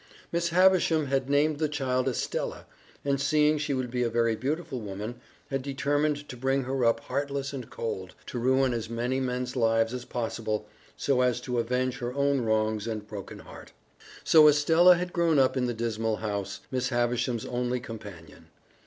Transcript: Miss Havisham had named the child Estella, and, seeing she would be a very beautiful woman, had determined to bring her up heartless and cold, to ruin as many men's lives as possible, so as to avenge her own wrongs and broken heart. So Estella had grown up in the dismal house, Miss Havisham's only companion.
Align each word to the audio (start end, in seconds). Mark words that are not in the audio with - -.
Miss 0.31 0.49
Havisham 0.49 1.05
had 1.05 1.29
named 1.29 1.59
the 1.59 1.69
child 1.69 2.07
Estella, 2.07 2.65
and, 3.05 3.21
seeing 3.21 3.59
she 3.59 3.75
would 3.75 3.91
be 3.91 4.01
a 4.01 4.09
very 4.09 4.35
beautiful 4.35 4.81
woman, 4.81 5.21
had 5.51 5.61
determined 5.61 6.27
to 6.27 6.35
bring 6.35 6.63
her 6.63 6.83
up 6.83 7.01
heartless 7.01 7.53
and 7.53 7.69
cold, 7.69 8.15
to 8.25 8.39
ruin 8.39 8.73
as 8.73 8.89
many 8.89 9.19
men's 9.19 9.55
lives 9.55 9.93
as 9.93 10.03
possible, 10.05 10.67
so 10.97 11.21
as 11.21 11.39
to 11.41 11.59
avenge 11.59 11.99
her 11.99 12.15
own 12.15 12.41
wrongs 12.41 12.87
and 12.87 13.05
broken 13.07 13.37
heart. 13.37 13.73
So 14.23 14.47
Estella 14.47 14.95
had 14.95 15.13
grown 15.13 15.37
up 15.37 15.55
in 15.55 15.67
the 15.67 15.71
dismal 15.75 16.15
house, 16.15 16.61
Miss 16.71 16.89
Havisham's 16.89 17.45
only 17.45 17.79
companion. 17.79 18.47